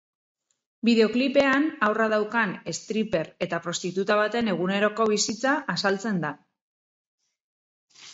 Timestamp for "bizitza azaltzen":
5.11-6.19